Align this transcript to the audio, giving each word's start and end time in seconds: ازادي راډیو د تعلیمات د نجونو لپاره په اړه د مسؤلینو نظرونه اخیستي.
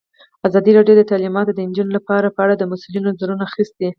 ازادي 0.47 0.71
راډیو 0.77 0.95
د 0.97 1.03
تعلیمات 1.11 1.47
د 1.53 1.59
نجونو 1.69 1.91
لپاره 1.97 2.27
په 2.35 2.39
اړه 2.45 2.53
د 2.57 2.63
مسؤلینو 2.71 3.09
نظرونه 3.13 3.43
اخیستي. 3.49 3.85